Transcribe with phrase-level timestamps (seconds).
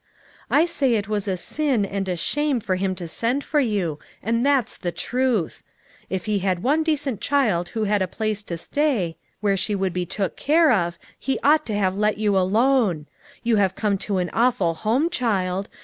[0.49, 3.99] I say it was a sin and a shame for him to send for you,
[4.23, 5.61] and that's the truth!
[6.09, 9.93] If he had one decent child who had a place to stay, where she would
[9.93, 13.05] be took care of, he ought to have let you alone.
[13.43, 15.69] You have come to an aw ful home, child.